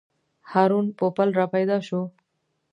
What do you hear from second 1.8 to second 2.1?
شو.